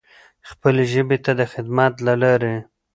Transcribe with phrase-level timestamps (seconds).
[0.49, 2.55] خپلې ژبې ته د خدمت له لارې.